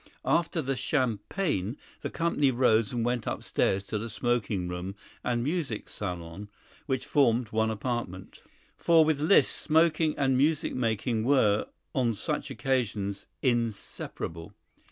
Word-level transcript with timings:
After 0.25 0.63
the 0.63 0.75
champagne, 0.75 1.77
the 1.99 2.09
company 2.09 2.49
rose 2.49 2.91
and 2.91 3.05
went 3.05 3.27
upstairs 3.27 3.85
to 3.85 3.99
the 3.99 4.09
smoking 4.09 4.67
room 4.67 4.95
and 5.23 5.43
music 5.43 5.87
salon, 5.89 6.49
which 6.87 7.05
formed 7.05 7.49
one 7.49 7.69
apartment, 7.69 8.41
"for 8.77 9.05
with 9.05 9.19
Liszt, 9.21 9.55
smoking 9.55 10.17
and 10.17 10.35
music 10.35 10.73
making 10.73 11.23
were, 11.23 11.67
on 11.93 12.15
such 12.15 12.49
occasions, 12.49 13.27
inseparable." 13.43 14.55